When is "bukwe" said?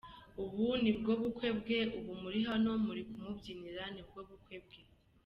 1.21-1.49, 4.29-4.55